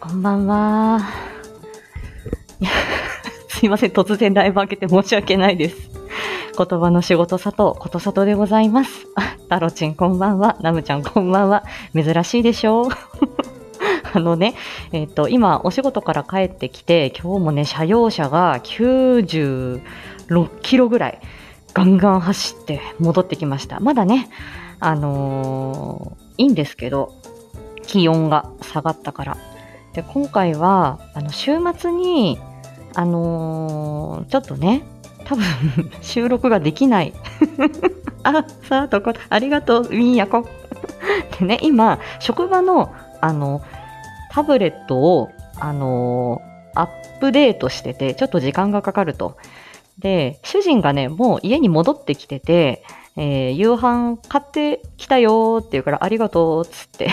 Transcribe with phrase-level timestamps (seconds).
[0.00, 1.00] こんばんは。
[3.48, 5.90] すいません、突然ライブ開けて申し訳ないです。
[6.56, 9.06] 言葉の仕事佐藤、ことさとでございます。
[9.14, 10.56] あ、タロチンこんばんは。
[10.62, 11.64] ナムちゃんこんばんは。
[11.94, 12.88] 珍しいでしょう
[14.14, 14.54] あのね、
[14.92, 19.80] えっ、と、今、お仕事から帰ってきて、今日もね、車用車が96
[20.62, 21.20] キロぐらい、
[21.74, 23.80] ガンガン走って戻ってきました。
[23.80, 24.30] まだね、
[24.80, 27.12] あのーいいんですけど、
[27.86, 29.49] 気温が下がったから。
[29.94, 32.38] で、今回は、あの、週末に、
[32.94, 34.82] あのーちょっとね、
[35.24, 35.44] 多分、
[36.02, 37.12] 収録ができない。
[38.22, 40.46] あ、さあ、とこ、ありがとう、みーやこ。
[41.38, 42.90] でね、今、職場の、
[43.20, 43.62] あの、
[44.30, 49.36] タブレットを、あのーアップデートしてて、ちょっと時間がかかると。
[49.98, 52.84] で、主人がね、もう家に戻ってきてて、
[53.16, 57.10] えー夕飯買ってきたよーって言うから、ありがとうっつって。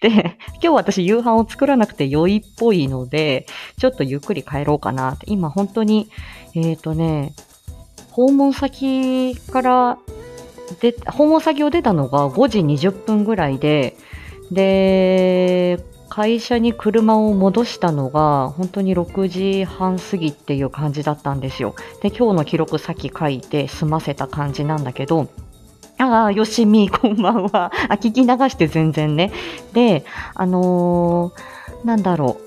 [0.00, 3.46] で、 今日私夕飯を作らなくて良いっぽいので、
[3.78, 5.26] ちょっとゆっくり帰ろうかなって。
[5.28, 6.08] 今本当に、
[6.54, 7.32] えっ、とね、
[8.10, 9.98] 訪問先から
[10.80, 13.96] で、訪問先を出たのが5時20分ぐらいで、
[14.50, 21.74] で、会社に車を戻したのが本当に6時半過ぎっていう感じだったんですよ。
[22.00, 25.28] で、今日の記録先書いて済ませた感じなんだけど、
[25.98, 27.72] ああ、よしみ、 こんばんは。
[27.88, 29.32] あ、聞き流して全然ね。
[29.72, 32.38] で、あのーなんだろ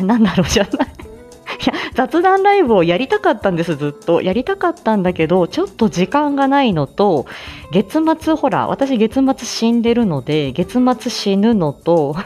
[0.00, 0.04] う。
[0.04, 0.72] なんだろうじゃない。
[1.62, 4.22] いや、雑談ライブをやりたかったんです、ずっと。
[4.22, 7.26] やりたかったんだけど、ちょっと時間がないのと、
[7.72, 12.16] 月末、ほら、私月末死んでるので、月末死ぬのと、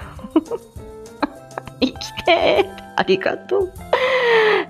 [1.81, 1.93] 生き
[2.25, 3.73] てーありがとう。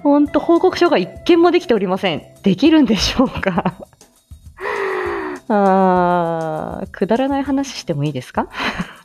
[0.03, 2.23] ほんと、報告書が一件もできておりません。
[2.43, 3.75] できるんでしょうか？
[5.49, 8.49] あくだらない話してもいいですか？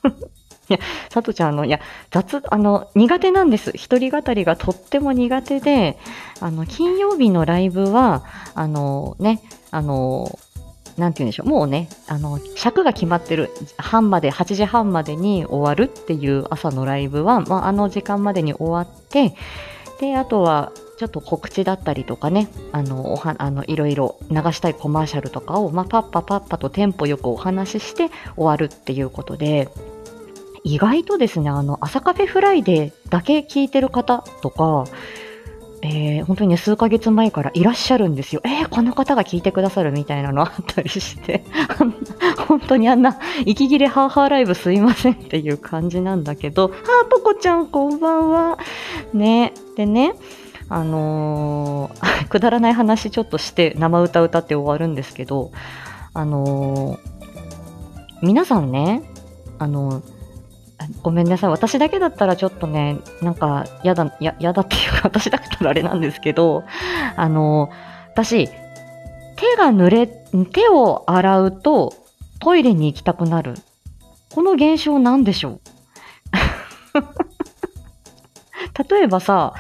[0.70, 1.80] いや、さとちゃん、あの、いや、
[2.12, 3.72] 雑、あの、苦手なんです。
[3.74, 5.98] 一人語りがとっても苦手で、
[6.42, 9.42] あの、金曜日のライブは、あの、ね、
[9.72, 10.38] あの、
[10.96, 19.34] なんて言うんでしょう、もうね、あの、尺が決まってる、半まで、8時半までに終わるっていう朝のライブは、まあ、あの時間までに終わって、
[20.00, 29.70] で、あとは、ちょっと告知だったりとかね、あの、おは、あの、いろいろ流したいコマーシャルとかを、まあ、パッパパッパとテンポよくお話しして終わるっていうことで、
[30.64, 34.86] 意外とですね、あの、朝カフェフライデーだけ聞いてる方とか、
[35.82, 38.42] えー本当にね、数ヶ月前からいらっしゃるんですよ。
[38.44, 41.44] えーこの方が聞いてくださるみたいなのあったりして、
[42.50, 48.58] 本当にあんな、息切れハーハーライブすいませんっていう感じなんだけど、あー、ポコちゃんこんばんは。
[49.14, 50.16] ね、でね、
[50.68, 55.52] あのー くだらない話ちょっとして生歌歌って終わるんですけど、
[56.16, 57.00] あのー
[58.24, 59.04] 皆さんね、
[59.60, 60.02] あの
[60.80, 61.50] あごめんなさい。
[61.52, 66.64] 私だけだったらちょっとね、なんか、やだ、や、やだっていうか、私だけだったらあれなんですけど、
[67.16, 67.70] あの、
[68.14, 71.94] 私、手が濡れ、手を洗うと
[72.40, 73.56] トイレに行きたくなる。
[74.34, 75.60] この現象なんでしょ
[76.94, 77.02] う？
[78.92, 79.54] 例えばさ、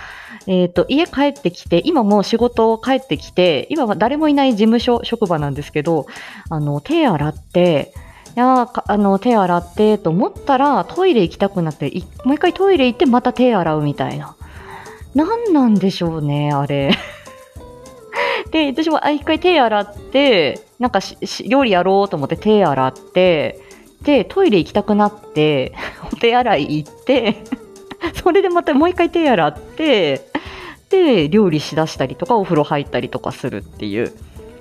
[0.48, 6.06] えっ、と、家帰ってきて、今もう仕事帰ってきて、今は誰もいない事務所、職場なんですけど、
[6.50, 7.94] あの、手洗って、
[8.36, 11.92] いやーあの手洗ってと思ったらトイレ行きたくなって
[12.24, 14.36] もう一回トイレ行ってまた手洗うみたいな。
[15.16, 16.92] 何なんでしょうねあれ。
[18.52, 21.00] で私もあ一回手洗ってなんか
[21.46, 23.60] 料理やろうと思って手洗って
[24.02, 25.74] でトイレ行きたくなって
[26.12, 27.44] お手洗い行って
[28.24, 30.30] それでまたもう一回手洗って
[30.90, 34.14] で料理しだしたりとかお風呂入ったりとかするっていう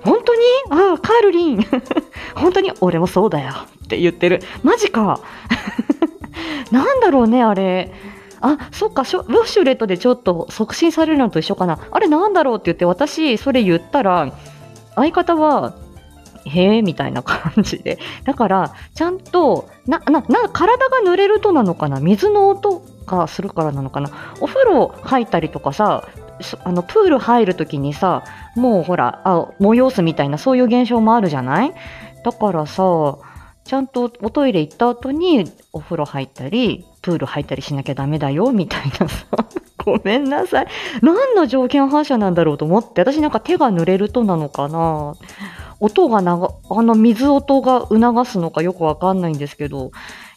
[0.03, 0.39] 本当に？
[0.69, 1.65] ああカールリン
[2.35, 2.71] 本当に？
[2.79, 3.53] 俺もそうだよ
[3.83, 4.41] って言ってる。
[4.63, 5.19] マジか。
[6.71, 7.91] なんだろうね、あれ。
[8.39, 11.79] あ、そっか、ショウォシュレットでちょっと促進されるのと一緒かな。
[11.91, 14.31] あれなんだろうって言って、私、それ言ったら、
[14.95, 15.73] 相方は、
[16.45, 17.99] へえ、みたいな感じで。
[18.23, 21.99] だから、ちゃんと、な、な、な、体が濡れるとなのかな？
[21.99, 24.09] 水の音がするからなのかな？
[24.41, 26.07] お風呂入ったりとかさ、
[26.63, 28.23] あの、プール入るときにさ、
[28.55, 31.73] もうほら、あ、催すみたいな、そういう現象もあるじゃない？
[32.23, 33.17] だからさ、
[33.65, 39.25] ちゃんとおトイレ行った後にお風呂入ったり、プール入ったりしなきゃダメだよ、みたいなさ。
[39.85, 40.67] ごめんなさい。
[41.01, 45.15] 何の条件反射なんだろうと思って、私なんか手が濡れるとなのかな
[45.79, 49.91] 音がなが、あの水音が促すのかよくわかんないんですけど、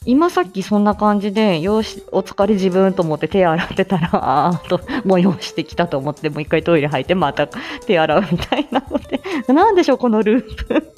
[0.04, 7.48] 今さっきそんな感じで、よし、お疲れ自分と思って手洗ってたら、あーっと催してきたと思って、もう一回トイレ入って、また
[7.86, 9.20] 手洗うみたいなので、
[9.52, 10.94] なんでしょう、このループ。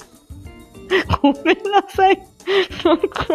[1.21, 2.21] ごめんなさい。
[2.83, 3.25] なんか、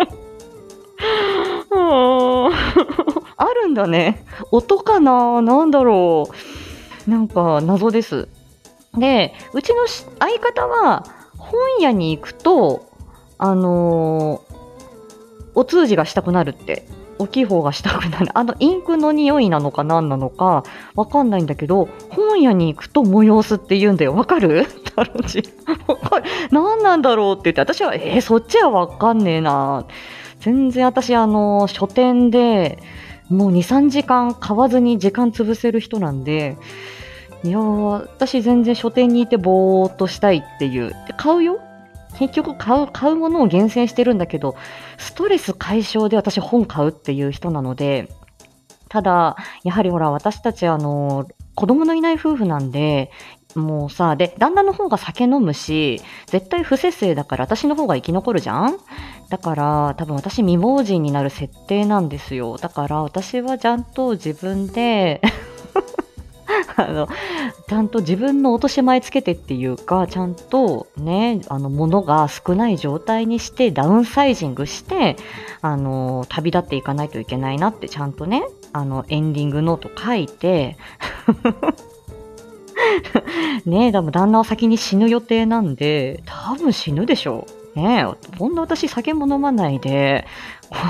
[3.37, 4.25] あるんだね。
[4.51, 5.41] 音かな？
[5.43, 6.29] なんだろ
[7.07, 7.11] う？
[7.11, 8.29] なんか謎です。
[8.95, 11.05] で、うちの相方は
[11.39, 12.91] 本屋に行くと、
[13.39, 14.55] あのー、
[15.55, 16.87] お通じがしたくなるって
[17.19, 18.29] 大きい方がしたくなる。
[18.35, 20.65] あのインクの匂いなのか何なのか
[20.95, 24.15] わかんないんだけど、本屋に行くと催すって言うんだよ。
[24.15, 24.67] わかる？
[24.95, 25.43] タロチ。
[26.51, 29.85] 何なんだろうって言って、私は、えー、そっちはわかんねえな。
[30.41, 32.79] 全然私、あの、書店で
[33.29, 36.57] もう2、3時間買わずに時間潰せる人なんで、
[37.43, 40.91] いや私全然書店にいてぼーっとしたいっていう。
[41.07, 41.59] で買うよ
[42.19, 44.57] 結局買う、買うものを厳選してるんだけど、
[44.99, 48.09] ストレス解消で私本買うっていう人なので、
[48.89, 53.11] ただ、やはりほら、私たちあの、子供のいない夫婦なんで、
[53.55, 58.79] もうさ、で、旦那の方が酒飲むし、絶対不節制だから私の方が生き残るじゃん？
[59.29, 62.57] だから、多分私未亡人になる設定なんですよ。
[62.57, 65.21] だから私はちゃんと自分で
[66.77, 67.09] あの、
[67.69, 75.17] ちゃんと自分の落とし前つけてっていうか、ちゃんとね、あの、物が少ない状態にして、ダウンサイジングして、
[75.63, 78.43] あの、旅立っていかないといけないなって、ちゃんとね、
[78.73, 80.77] あの、エンディングノート書いて、
[83.67, 87.47] ねえ、多分旦那は先に死ぬ予定なんで、多分死ぬでしょ
[87.77, 87.79] う。
[87.79, 90.27] ねえ、こんな私酒も飲まないで、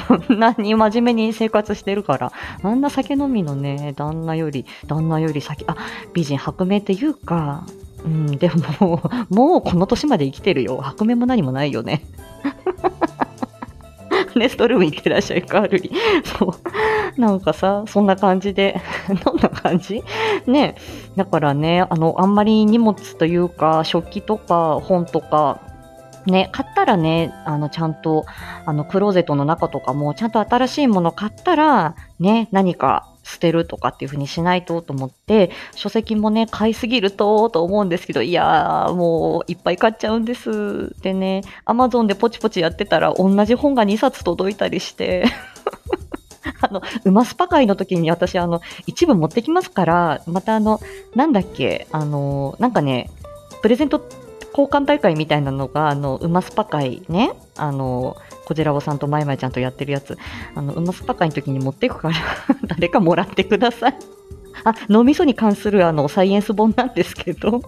[0.09, 2.33] こんなに真面目に生活してるから、
[2.63, 5.77] あんな酒飲みのね、旦那より、旦那より先、あ、
[6.13, 7.67] 美人白明っていうか、
[8.05, 8.51] うん、で
[8.81, 10.79] も、もうこの年まで生きてるよ。
[10.81, 12.03] 白明も何もないよね。
[14.35, 15.91] レ ストルーム行ってらっしゃい、カールリ。
[16.25, 16.55] そ
[17.17, 17.21] う。
[17.21, 18.81] なんかさ、そんな感じで、
[19.25, 20.03] どんな感じ？
[20.47, 20.75] ね。
[21.17, 25.61] だからね、あの、あんまり荷物というか、食器とか本とか、
[26.27, 28.27] ね、買ったらね、あの、ちゃんと、
[28.67, 40.95] あの、クローゼットの中とかも、ちゃんと新しいもの買ったら、ね、何か捨てるとかっていう風にしないとと思って、書籍もね、買いすぎると、と思うんですけど、いやー、もう、いっぱい買っちゃうんです。
[41.03, 45.25] でね、アマゾンでポチポチやってたら、同じ本が2冊届いたりして、
[46.61, 50.81] あの、馬スパ会の時に私、あの、一部持ってきますから、またあの、
[51.15, 53.11] なんだっけ、あの、なんかね、
[53.63, 54.03] プレゼント
[54.51, 58.17] 交換大会みたいなのが、あの、馬スパ会ね、あの、
[58.51, 60.19] こじらぼさんとまいまいちゃんとやってるやつ、
[60.57, 62.17] あの、馬スパ会の時に持っていくから
[62.67, 63.95] 誰かもらってください。
[64.65, 67.63] あ、脳みそに関するあの、サイエンス本なんですけど、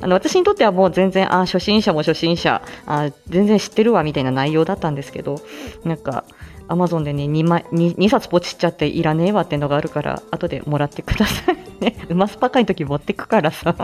[0.00, 5.40] あの、私にとってはもう全然、あ、初心者も初心者、あ、全然知ってるわ、みたいな内容だったんですけど、
[5.84, 6.24] なんか、
[6.68, 11.96] アマゾンでね2枚 2, 2冊ポチっちゃっていらねえわってのがあるから後でもらってくださいね。
[12.10, 13.76] 馬スパ会の時持ってくからさ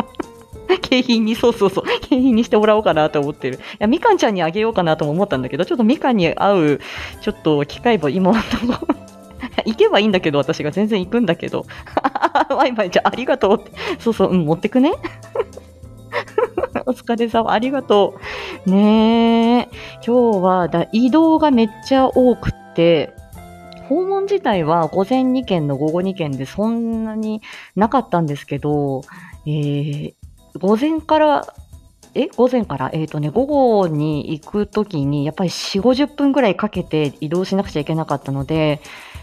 [0.78, 3.56] 景品に、そうそうそう、景品にしてもらおうかなと思ってる。
[3.56, 6.80] いや、みかんちゃんにあげようかなとも思ったんだけど、ちょっとみかんに合う、
[7.20, 8.86] ちょっと機会も今のとこ
[9.66, 11.66] 行けばいいんだけど、私が全然行くんだけど。
[12.50, 13.72] ワイワイちゃん、ありがとうって。
[13.98, 14.92] そうそう、うん、持ってくね。
[16.86, 18.14] お疲れ様、ありがと
[18.66, 18.70] う。
[18.70, 19.76] ねえ、
[20.06, 23.14] 今日はだ移動がめっちゃ多くって、
[23.88, 27.42] 訪問自体は午前2件の午後2件でそんなに
[27.76, 29.02] なかったんですけど、
[29.46, 30.14] えー、
[30.58, 31.54] 午前から、
[32.14, 38.80] え午前から、え、ー、とね、午後に行くときに、やっぱり4、50分ぐらいかけて移動しなくちゃいけなかったので、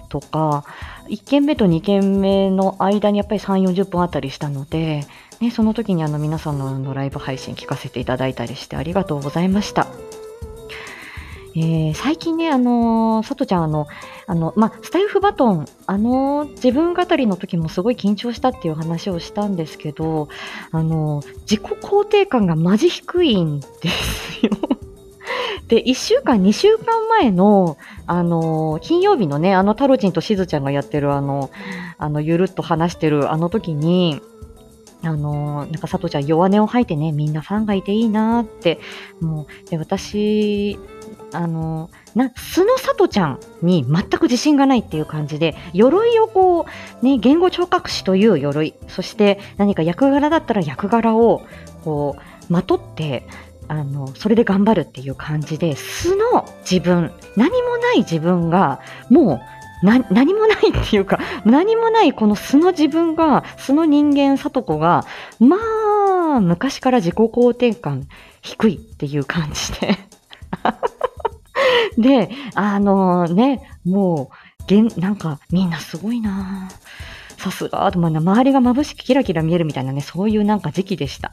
[0.09, 0.65] とか、
[1.07, 5.05] 1軒目と2軒目の間にやっぱり3、40分あったりしたので、
[5.39, 9.87] ね、その時にあの皆さんののライブ配信聞かせていただいたりしてありがとうございました。
[11.55, 13.87] えー、最近ね、あのー、さとちゃん、あの、
[14.27, 20.29] あの、まスタイフバトン、あのー、自分語りの時もすごい緊張したっていう話をしたんですけど、
[20.71, 24.51] あの自己肯定感がマジ低いんですよ。
[25.67, 31.49] で、1週間、2週間前の、あの金曜日のね、あのタロチンとしずちゃんがやってる、あの、
[31.97, 34.21] あの、ゆるっと話してるあの時に、
[35.01, 38.79] あのなんか佐藤ちゃん弱音を吐いてね、みんなファンがいていいなって、
[39.21, 40.77] もう、で、私、
[41.33, 46.65] あの、な、素の里ちゃんに全く自信がないっていう感じで、鎧をこ
[47.01, 51.41] う、ね、言語聴覚士という鎧、そして何か役柄だったら役柄を、
[51.83, 52.15] こ
[52.49, 53.27] う、まとって、
[53.67, 59.41] あの、それで頑張るっていう感じで、素の自分、何もない自分が、も
[59.83, 65.05] う、な、何もないっていうか、何もないこの素の自分が、素の人間、里子が、
[65.39, 65.57] ま
[66.37, 68.07] あ、昔から自己肯定感
[68.41, 69.97] 低いっていう感じで。
[71.97, 76.69] で、あのね、もう、げんなんか、みんなすごいな
[77.37, 81.31] さすが、と、まあ、周りが眩しくキラキラ見えるみたいなね、そういうなんか時期でした。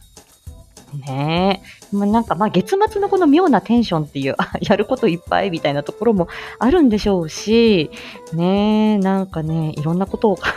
[0.95, 1.97] ねえ。
[1.97, 7.91] まあ、なんかまあ月末のこの妙なテンションっていう、やることいっぱいみたいなところもあるんでしょうし、
[8.33, 10.53] ねえ、なんかね、いろんなことを感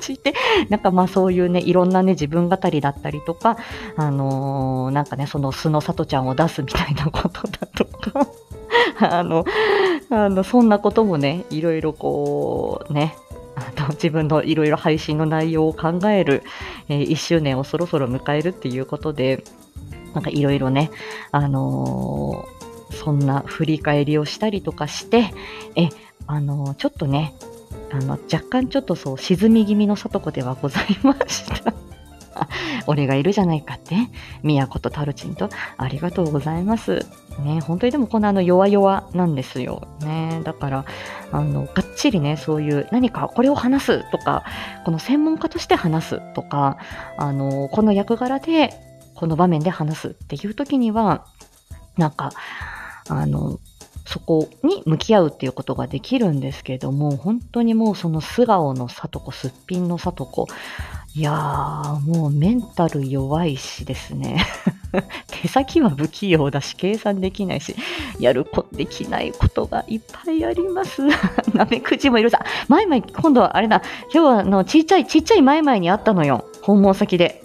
[0.00, 0.34] じて、
[0.68, 3.56] なんかまあそういうね、いろんなね、自分語りだったりとか、
[3.96, 7.86] あのー、なんかね、その素の里ちゃんを出すみたいなことだと、
[9.00, 9.44] あの、
[10.10, 13.16] あの、そんなこともね、いろいろこう、ね、
[13.56, 16.42] あの自分のいろいろ配信の内容を考える、
[16.88, 19.44] えー、1周年をそろそろ迎えるっていうことで、
[20.14, 20.90] なんかいろいろね、
[21.30, 25.32] あのー、そんな振り返りをしたりとかして、
[25.76, 25.88] え、
[26.26, 27.34] あのー、ちょっとね、
[27.92, 31.72] あの、若干ちょっとそう、沈み気味の里子ではございました。
[32.90, 33.94] 俺がいるじゃないかって、
[34.42, 37.06] 宮子とタルチンと、ありがとうございます。
[37.44, 39.86] ね、本当にでもこのあの弱々なんですよ。
[40.00, 40.84] ね、だから、
[41.30, 44.42] あの、がっちりね、そういう何かこれを話すとか、
[44.84, 46.78] この専門家として話すとか、
[47.16, 48.74] あの、この役柄で、
[49.14, 51.26] この場面で話すっていう時には、
[51.96, 52.32] なんか、
[53.08, 53.60] あの、
[54.04, 60.48] そこに向き合うっていうことができるんですけども、本当にもうその素顔の里子、すっぴんの里子、
[61.16, 64.44] いやー、もうメンタル弱いしですね。
[65.42, 67.74] 手先は不器用だし、計算できないし、
[68.20, 71.02] やるこ、できないことがいっぱいあります。
[71.52, 72.44] なめくじもいるさ。
[72.68, 73.82] 前々、今度はあれだ、
[74.14, 76.44] 今日はあの、ちっちゃい、ちっちゃい前々にあったのよ。
[76.62, 77.42] 訪問先で。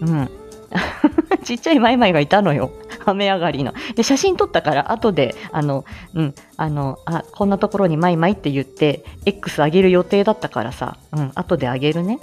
[0.00, 0.30] うん。
[1.44, 2.72] ちっちゃいマイマイがいたのよ。
[3.10, 3.72] 雨上がりの。
[3.94, 5.84] で、写真撮ったから、後で、あの、
[6.14, 12.18] うん、あの、あ、こんなところにマイマイって言って、X 上げる予定だったからさ、うん、後で上げるね。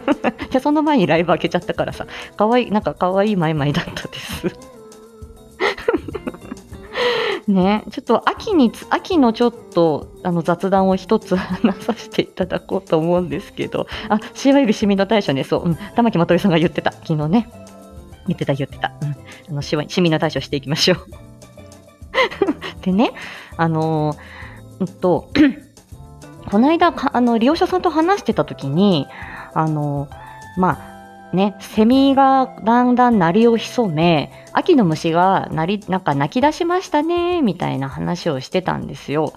[0.50, 4.48] じゃその前にライブ開けちゃったからさ、かわいい、なんかかわいいマイマイだったです。
[7.48, 17.50] ね、ちょっと秋に、秋のちょっとあの雑談を一つ話させていただこうと思うんですけど、あ、しわゆる市民の大将ね、そう、うん、玉木まとりさんが言ってた、昨日ね。
[18.28, 18.92] 言ってた言ってた。
[19.00, 19.08] うん。
[19.10, 19.14] あ
[19.52, 20.98] の、市民の対処していきましょう。
[22.82, 23.12] でね、
[23.56, 24.16] あのー、
[24.80, 25.30] うんと、
[26.50, 29.06] この間、あの、利用者さんと話してた時に、
[29.54, 30.78] あのー、ま
[31.32, 39.34] あ、ね、セミがだんだん鳴りを潜め、秋の虫が鳴り、なんか泣き出しましたね、みたいな話をしてたんですよ。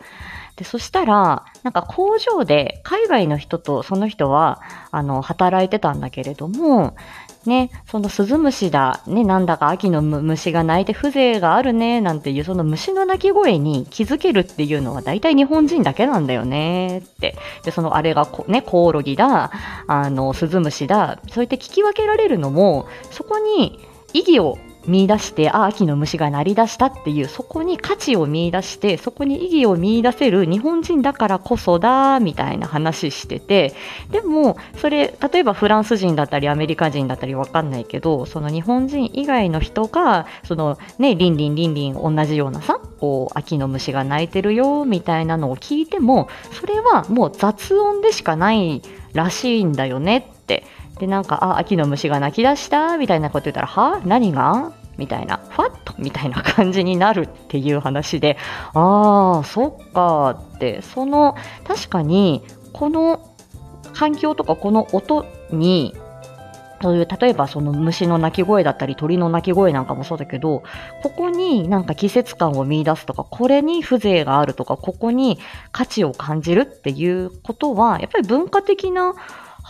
[0.56, 6.96] で、そしたら、なんか工場で海外の人とその人は、あの、働いてたんだけれども、
[7.46, 17.36] ね、そのスズムシだ、ね、なんだか秋の虫が鳴いて風情があるね、なんていうその虫の鳴き声に気づけるっていうのは大体日本人だけなんだよねって。
[17.64, 19.52] で、そのあれがね、コオロギだ、
[19.88, 23.80] あの、スズムシだ、そうやって聞き分けられるのも、そこに
[24.14, 24.58] 意義を
[24.88, 33.74] 見出して、あ、秋の虫が鳴り出したっていう、そこに価値を見出して、そこに意義を見出せる日本人だからこそだ、みたいな話してて、
[34.12, 48.82] でも、それ、例えばフランス人だったり、アメリカ人だったりわかんないけど、その日本人以外の人が、そのね、リンリンリンリン同じようなさ、こう、秋の虫が鳴いてるよ、みたいなのを聞いても、それはもう雑音でしかない
[49.14, 50.64] らしいんだよねって。
[51.00, 54.02] で、なんか、あ、秋の虫が鳴き出したみたいなこと言ったら、は？
[54.06, 54.74] 何が？
[54.98, 58.38] みたいな、ファッとみたいな 感じになるっていう話で、
[58.74, 61.36] ああ、そっかって、その、
[61.68, 62.44] 確かに、
[62.74, 63.22] この
[63.94, 65.96] 環境とかこの音に、
[66.82, 70.64] そういう、例えばその虫の鳴き声だったり鳥の鳴き声なんかもそうだけど、
[71.04, 75.40] ここになんか季節感を見出すとか、これに風情があるとか、ここに
[75.72, 79.14] 価値を感じるっていうことは、やっぱり文化的な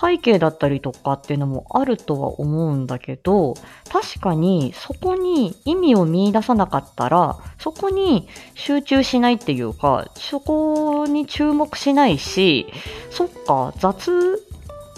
[0.01, 3.53] 背景だったりとかっていうのもあるとは思うんだけど、
[3.91, 12.65] 確かにそこに意味を見出さなかったら、そこに集中しないっていうか、そこに注目しないし、
[13.11, 14.43] そっか、雑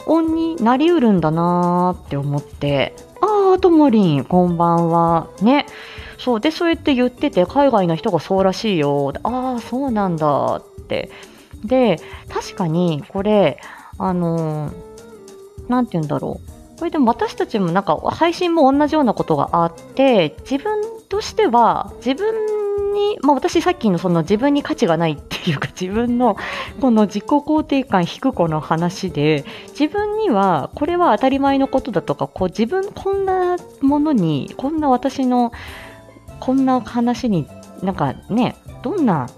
[0.05, 5.27] 音になりうるんだなーって思って、あー、ともりん、こんばんは。
[5.41, 5.65] ね。
[6.17, 6.39] そう。
[6.39, 9.13] で、そうやって言ってて、海外の人がそうらしいよ。
[9.23, 11.09] ああ、そうなんだって。
[11.65, 13.59] で、確かに、これ、
[13.97, 14.92] あのー
[15.67, 16.79] なんて言うんだろう。
[16.79, 26.35] これでも私たちもなんか配信も同じようなことがあって、自分としては自分に、まあ私さっきのその自分に価値がないっていうか 自分の
[26.81, 35.51] この自己肯定感低くの話で、自分にはこれは当たり前のことだとか、こう自分こんなものに、こんな私の
[36.39, 37.47] こんな話に
[37.81, 39.29] なんかね、どんな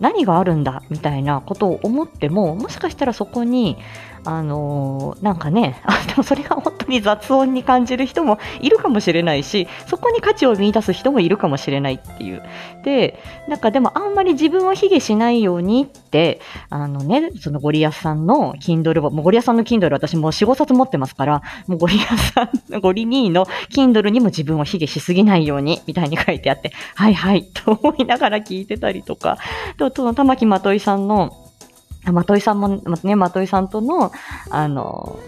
[0.00, 3.76] 何があるんだみたいなことを思っても、もしかしたらそこに
[4.24, 12.42] あのー、なんかね、あ、でもそれが本当に雑音に感じる人もいるかもしれないし、そこに価値を見出す人もいるかもしれないっていう。
[12.84, 29.38] で、なんかでもあんまり自分を卑下しないようにって、あのね、そのゴリアスさんの Kindle もうゴリアスさんの Kindle 私もう4、5冊持ってますから、もうゴリアスさんの、ゴリニーの Kindle にも自分を卑下しすぎないように、みたいに書いてあって、はいはいと思いながら聞いてたりとか、
[29.78, 31.49] と、その玉木まといさんの
[32.06, 34.12] まといさんも、ね、まといさんとの、
[34.50, 35.18] あの、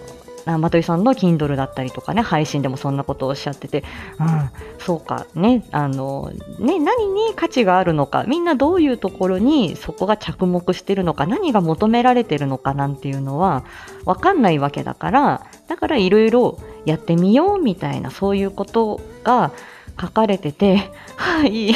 [0.46, 3.84] まといさんの Kindle だったりとかね、配信でもそんなことをおっしゃってて、
[4.18, 13.64] うん、そうか、ね、あの、ね、何に価値があるのか、みんなどういうところにそこが着目してるのか、何が求められてるのかなんていうのは、
[14.04, 19.52] わかんないわけだから、だからいろいろやってみようみたいな、そういうことが
[20.00, 21.72] 書かれてて、 はい、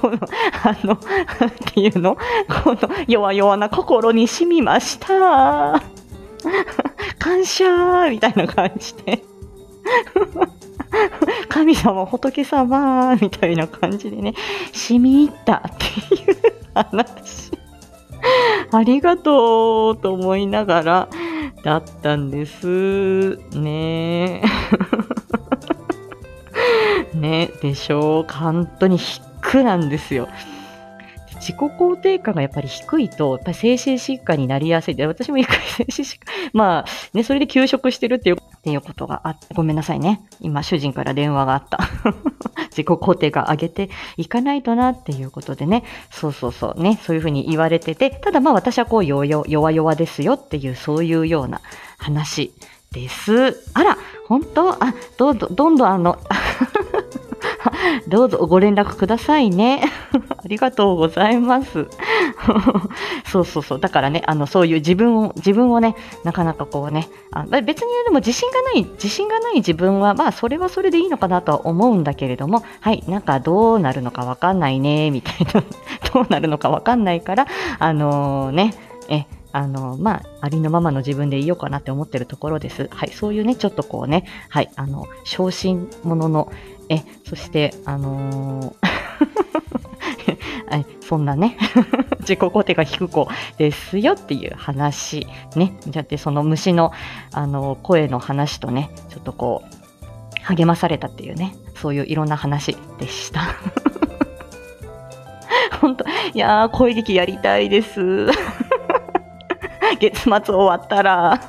[0.00, 0.18] この、
[0.62, 0.98] あの、っ
[1.72, 2.16] ていうの？
[2.64, 5.82] この弱々な心に染みました。
[7.18, 9.22] 感謝みたいな感じで。
[11.48, 14.34] 神様、仏様みたいな感じでね、
[14.72, 16.36] 染み入ったっていう
[16.74, 17.50] 話。
[18.72, 21.08] ありがとうと思いながら
[21.62, 23.36] だったんです。
[23.52, 24.42] ねえ
[27.14, 28.32] ねでしょう。
[28.32, 28.98] 本当に
[29.46, 30.28] 苦なんですよ。
[31.36, 34.96] 自己肯定感がやっぱり低いと、やっぱ精神疾患になりやすい。
[34.96, 40.22] で、私も一回精神疾患、 まあ、ね、それで休職してるっていう、っていうことがあって、ごめんなさいね。
[40.40, 41.78] 今、主人から電話があった。
[42.70, 45.84] 自己肯定感上げていかないとなっていうことでね。
[46.10, 46.98] そうそうそうね。
[47.02, 51.60] そういうふうに言われてて、ただまあ私はこう、弱々ですよっていう、そういうような
[51.98, 52.52] 話
[52.92, 53.62] です。
[53.74, 54.72] あら、本当？
[54.82, 56.18] あ、どうぞ、どんどんあの、
[58.08, 59.82] どうぞご連絡くださいね。
[60.36, 61.86] ありがとうございます。
[63.26, 63.80] そうそうそう。
[63.80, 65.94] だからね、あの、そういう自分を、自分をね、
[66.24, 75.62] なかなかこうね、あ別にでも自信がない、自信がない自分は、まあ、それはそれでいいのかなとは思うんだけれども、はい、なんかどうなるのかわかんないね、みたいな、
[76.12, 77.46] どうなるのかわかんないから、
[77.78, 78.74] あのー、ね、
[79.08, 82.90] え、あの、まあ、ありのままの自分でいようかなって思ってるところです。
[82.92, 86.52] はい、そういうね、ちょっとこうね、はい、あの、小心者の、
[86.88, 88.86] え、そして、あのー
[91.06, 91.56] そんなね
[92.20, 95.78] 自己肯定が低く子ですよっていう話、ね。
[95.88, 96.90] だってその虫の、
[97.32, 103.42] あの、声の話とね、ちょっとこう、励まされたっていうね、そういういろんな話でした。
[105.80, 108.26] 本当いやー、声劇やりたいです。
[110.00, 111.40] 月末終わったら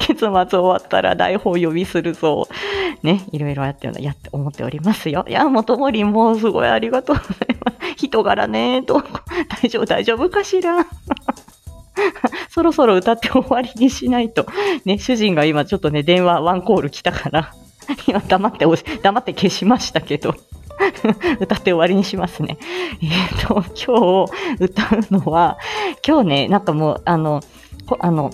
[0.00, 2.48] 月末終わったら台本呼びするぞ。
[3.02, 5.24] ね、いろいろやってるの、やって思っておりますよ。
[5.28, 7.94] いや、もともりもうすごいありがとうございます。
[7.96, 9.02] 人柄ね、と、
[9.62, 10.86] 大丈夫、大丈夫かしら。
[12.48, 14.46] そろそろ歌って終わりにしないと。
[14.84, 17.52] ね、主人が今ちょっとね、電話ワンコール来たから、
[18.06, 18.66] 今黙って
[19.02, 20.34] 黙って消しましたけど。
[21.40, 22.56] 歌って終わりにしますね。
[23.02, 25.58] えっ、ー、と、今日歌うのは、
[26.06, 27.40] 今日ね、なんかもう、あの、
[27.98, 28.30] あの、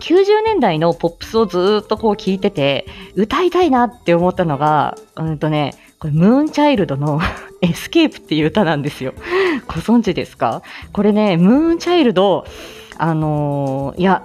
[0.00, 7.20] 90年代のポップスをずっとこう聞いてて、歌いたいなって思ったのが、うんとね、これ、ムーンチャイルドの
[7.60, 9.14] ESCAPE っていう歌なんですよ。
[9.66, 10.62] ご存知ですか？
[10.92, 12.44] これね、 MOON CHILD、
[12.96, 14.24] あのー、いや、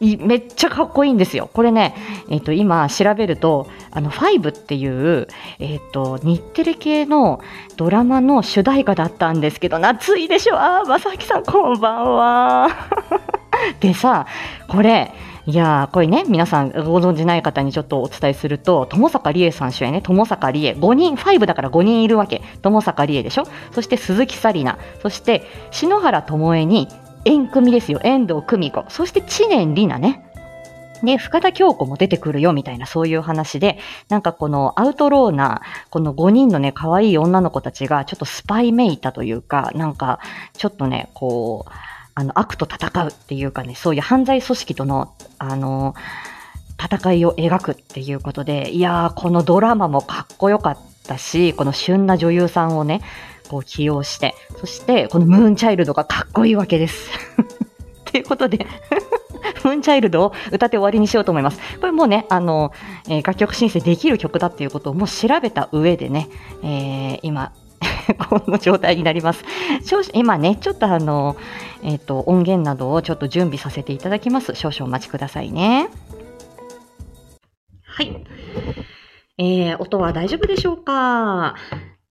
[0.00, 1.48] めっちゃかっこいいんですよ。
[1.52, 1.94] これね、
[2.28, 5.26] え、ー、と、今調べると、あの、 FiVE っていう、
[5.58, 7.40] え、ー、と、日テレ系の
[7.76, 10.56] ドラマの主題歌だったんですけど、懐いでしょ？
[10.58, 12.68] あー、まさきさんこんばんは。
[13.80, 14.26] でさ、
[14.68, 15.12] これ、
[15.46, 22.42] いやー、これね、皆さんご存じない方にちょっとお伝えすると、ともさかりえさん主演ね、ともさかりえ、5人、5だから5人いるわけ。
[22.62, 23.44] ともさかりえでしょ？
[23.72, 26.88] そして鈴木紗理奈、そして篠原智恵に、
[27.26, 30.22] 縁組ですよ、遠藤久美子、そして知念里奈ね。
[31.02, 35.60] ね、深田恭子も出てくるよみたいなそういう話で、なんかこのアウトローな、
[35.90, 40.20] この5人のね、可愛い女の子たちがちょっとスパイめいたというか、なんか
[40.54, 41.72] ちょっとね、こう、
[42.14, 45.94] あの、悪と戦うっていうかね、そういう犯罪組織との、あの、
[46.82, 53.02] 戦いを描くっていうことで、いやー、このドラマもかっこよかったし、この旬な女優さんをね、
[53.46, 57.10] こう起用して、そしてこのムーンチャイルドがかっこいいわけです。
[58.04, 58.66] ということで
[59.64, 61.60] ムーンチャイルドを歌って終わりにしようと思います。
[61.80, 62.72] これもうね、あの、
[63.08, 66.28] えー、楽曲申請できる曲だっていうことをもう調べた上でね、
[66.62, 67.52] えー、今、
[68.28, 69.44] この状態になります。
[70.12, 71.36] 今ね、ちょっとあの、
[71.82, 74.54] えっ、ー、と、音源などをちょっと準備させていただきます。
[74.54, 75.88] 少々お待ちくださいね。
[77.84, 78.24] はい。
[79.38, 81.56] えー、音は大丈夫でしょうか？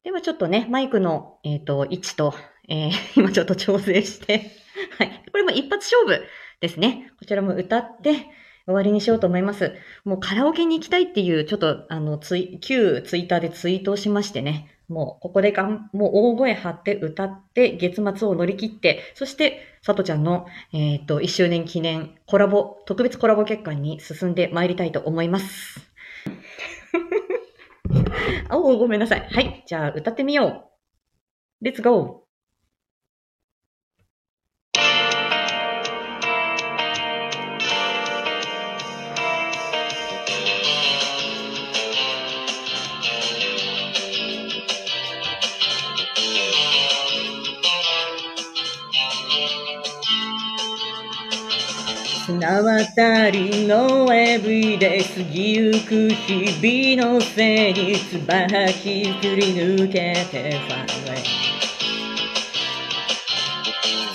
[0.05, 2.35] ではちょっとね、マイクの、えっ、ー、と、位置と、
[2.69, 4.51] えー、 今ちょっと調整して、
[4.99, 5.23] はい。
[5.31, 6.23] これも一発勝負
[6.61, 7.11] ですね。
[7.17, 8.11] こちらも歌って
[8.65, 9.73] 終わりにしようと思います。
[10.03, 14.77] もうカラオケに行きたいっていう、ちょっと、あの、ツイ、旧ツイッターでツイートをしましてね。
[14.89, 25.89] もう、ここでがん、もう大声張って歌って、月末を乗り切って、そして、さとちゃんの、えっ、ー、と、1周年記念コラボ、特別コラボ結果に進んで参りたいと思います。
[28.49, 29.27] あ お、ごめんなさい。
[29.29, 29.63] はい。
[29.65, 30.71] じゃあ、歌ってみよ
[31.61, 31.65] う。
[31.65, 32.25] レッツゴー
[52.25, 61.23] 綱渡りのエブリデイ過ぎゆく日々のせいにつば吐き振り抜けてファンウェイ。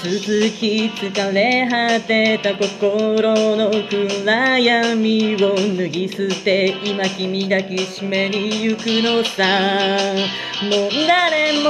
[0.02, 0.10] 続
[0.58, 9.44] き疲れ果てた心の暗闇を脱ぎ捨て今君抱きしめに行くのさ。
[10.64, 11.68] もう誰も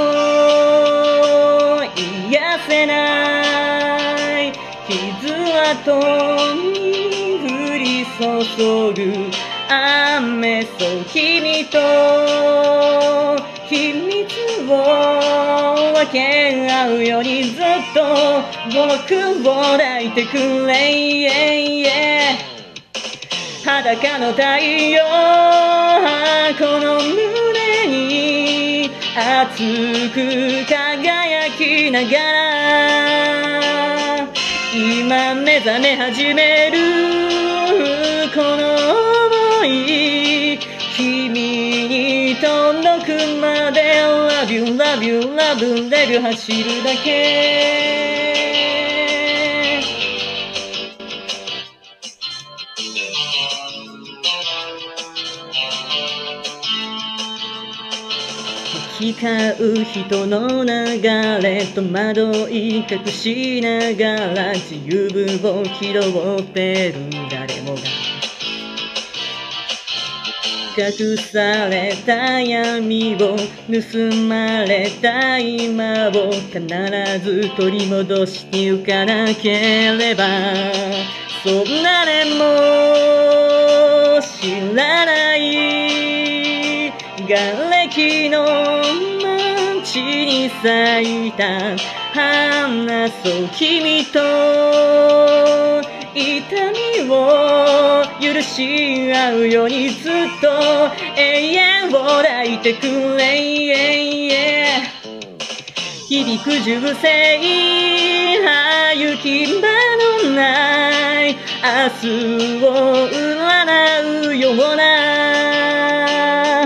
[2.31, 3.50] 癒せない。
[5.61, 9.01] 傷跡に降り注ぐ
[9.69, 11.79] 雨そう君と
[13.69, 14.27] 秘密
[14.69, 14.73] を
[15.95, 18.01] 分け合うようにずっと
[18.73, 20.81] 僕を抱いてくれ
[23.65, 25.05] 裸の太陽
[26.59, 29.63] この胸に熱
[30.11, 33.90] く輝きながら。
[34.73, 36.79] 今目覚め始める
[38.33, 38.77] この
[39.61, 40.59] 想い
[40.97, 44.01] 君に届くまで
[44.41, 47.90] Love you, love you, love you, love you 走るだけ
[59.21, 61.03] 行き交う人の流
[61.43, 66.01] れ戸惑い隠しながら自由分を拾
[66.41, 66.95] ってる
[67.31, 67.81] 誰もが
[70.79, 76.59] 隠された闇を盗まれた今を必
[77.23, 80.25] ず取り戻してゆかなければ。
[81.43, 86.93] そんなでも知らない。
[87.27, 88.80] 瓦礫の
[90.03, 91.77] に咲いた
[92.13, 94.21] 花そう君と
[96.15, 100.49] 痛みを許し合うようにずっと
[101.17, 103.31] 永遠を抱いてくれ。
[106.11, 107.39] 響く銃声
[108.97, 109.69] 行き場
[110.25, 112.69] のない明日を
[113.09, 116.65] 占うような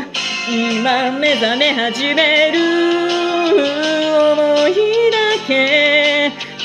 [0.50, 3.03] 今目覚め始める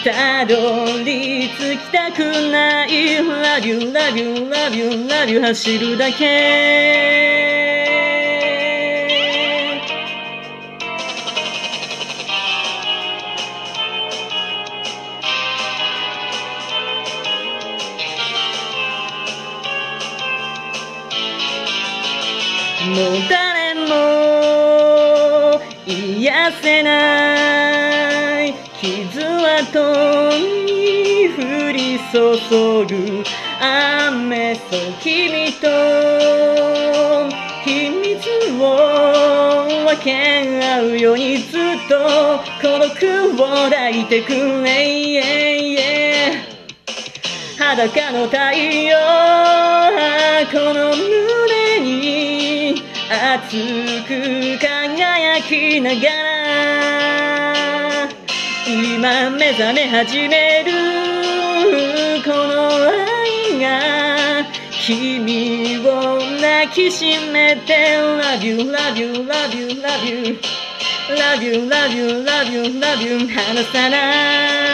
[0.04, 2.20] たどり着きたく
[2.52, 7.30] ない Love you, love you, love you, love you 走るだけ
[22.90, 22.98] もう
[23.30, 28.19] 誰も癒せない
[28.82, 33.24] 傷跡に降り注ぐ
[33.60, 34.62] 雨そ
[35.02, 35.68] 君と
[37.66, 38.26] 秘密
[38.58, 38.64] を
[39.86, 44.80] 分け合うようにずっと孤独を抱いてくれ
[47.58, 48.98] 裸の太陽
[50.52, 53.58] この胸に熱
[54.08, 56.39] く輝きながら
[58.72, 60.72] 今目覚め始める
[62.24, 64.46] この愛が
[64.86, 70.38] 君を抱きしめて Love you, love you, love you, love you
[71.10, 74.69] Love you, love you, love you, love you 離さない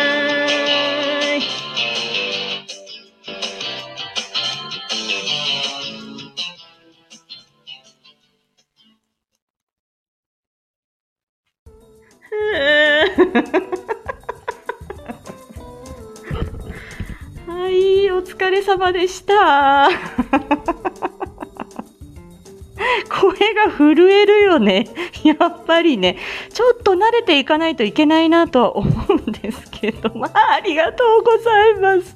[18.76, 19.90] 様でした。
[23.10, 24.86] 声が震えるよね。
[25.24, 26.18] やっぱりね、
[26.54, 32.14] ちょっと慣れていかないといけないなとは思うんですけど、けどまあ、 ありがとうございます。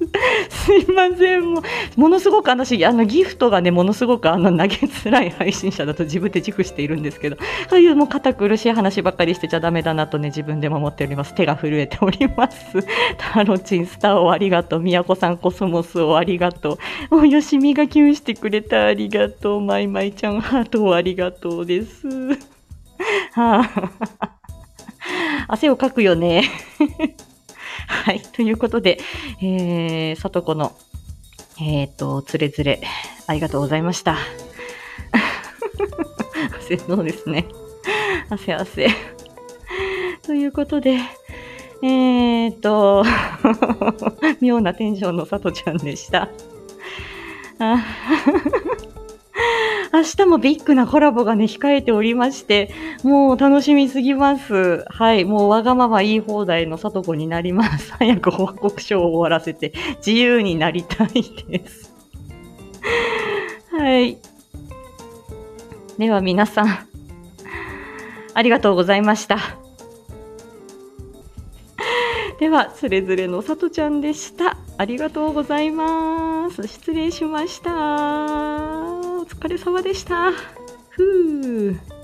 [0.48, 1.44] すいません。
[1.44, 1.62] も
[1.96, 7.36] ものすごく私、あの、ギフトがね、ものすごくあの、投げづらい配信者だと 自分で自負しているんですけど、
[7.68, 11.34] そういうもう堅苦しい話ばっかりしてちゃダメだなとね、自分でも思っております。
[11.34, 12.84] 手が震えております。
[13.18, 14.80] タロチンスターをありがとう。
[14.80, 16.78] みやこさんコスモスをありがと
[17.10, 17.16] う。
[17.16, 19.60] もうよしみがキュンしてくれたありがとう。
[19.60, 22.06] まいまいちゃんハートをありがとうです。
[23.32, 23.70] はあ、
[25.48, 26.44] 汗をかくよね。
[27.90, 28.20] はい。
[28.20, 28.98] ということで、
[29.42, 30.72] えー、さとこの、
[31.60, 32.80] えっ、ー、と、つれづれ、
[33.26, 34.16] ありがとうございました。
[36.56, 37.46] 汗そうですね。
[38.30, 38.88] 汗汗。
[40.22, 40.98] ということで、
[41.82, 43.04] えー、っと、
[44.40, 46.28] 妙なテンションのさとちゃんでした。
[50.00, 54.84] 明日もビッグなコラボがね、控えておりまして、もう楽しみすぎます。
[54.88, 55.26] はい。
[55.26, 57.92] もうわがまま言い放題のさとこになります。
[58.00, 61.94] 早く報告書を終わらせて自由になりたいです。
[63.72, 64.16] はい。
[65.98, 66.66] では皆さん、
[68.32, 69.38] ありがとうございました。
[72.40, 74.56] では、それぞれのさとちゃんでした。
[74.78, 76.66] ありがとうございます。
[76.66, 78.99] 失礼しました。
[79.20, 80.32] お疲れ様でした。
[80.88, 81.99] ふう。